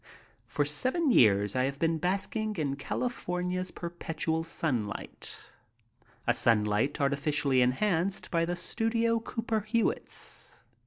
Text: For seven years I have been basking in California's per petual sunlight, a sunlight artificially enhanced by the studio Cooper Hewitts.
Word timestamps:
For 0.47 0.65
seven 0.65 1.11
years 1.11 1.55
I 1.55 1.65
have 1.65 1.77
been 1.77 1.99
basking 1.99 2.55
in 2.55 2.75
California's 2.75 3.69
per 3.69 3.91
petual 3.91 4.43
sunlight, 4.43 5.39
a 6.25 6.33
sunlight 6.33 6.99
artificially 6.99 7.61
enhanced 7.61 8.31
by 8.31 8.45
the 8.45 8.55
studio 8.55 9.19
Cooper 9.19 9.59
Hewitts. 9.59 10.55